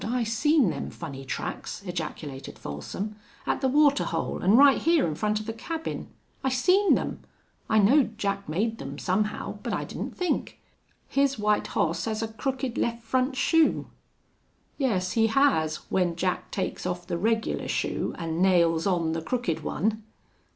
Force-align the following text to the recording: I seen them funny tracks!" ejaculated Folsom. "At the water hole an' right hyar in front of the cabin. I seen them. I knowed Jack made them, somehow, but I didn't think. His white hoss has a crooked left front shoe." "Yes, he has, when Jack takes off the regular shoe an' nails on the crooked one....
I 0.03 0.23
seen 0.23 0.71
them 0.71 0.89
funny 0.89 1.23
tracks!" 1.23 1.83
ejaculated 1.83 2.57
Folsom. 2.57 3.17
"At 3.45 3.61
the 3.61 3.67
water 3.67 4.03
hole 4.05 4.41
an' 4.43 4.57
right 4.57 4.81
hyar 4.81 5.05
in 5.05 5.13
front 5.13 5.39
of 5.39 5.45
the 5.45 5.53
cabin. 5.53 6.07
I 6.43 6.49
seen 6.49 6.95
them. 6.95 7.19
I 7.69 7.77
knowed 7.77 8.17
Jack 8.17 8.49
made 8.49 8.79
them, 8.79 8.97
somehow, 8.97 9.59
but 9.61 9.73
I 9.73 9.83
didn't 9.83 10.17
think. 10.17 10.59
His 11.07 11.37
white 11.37 11.67
hoss 11.77 12.05
has 12.05 12.23
a 12.23 12.29
crooked 12.29 12.79
left 12.79 13.03
front 13.03 13.35
shoe." 13.35 13.89
"Yes, 14.79 15.11
he 15.11 15.27
has, 15.27 15.75
when 15.91 16.15
Jack 16.15 16.49
takes 16.49 16.87
off 16.87 17.05
the 17.05 17.19
regular 17.19 17.67
shoe 17.67 18.15
an' 18.17 18.41
nails 18.41 18.87
on 18.87 19.11
the 19.11 19.21
crooked 19.21 19.59
one.... 19.63 20.01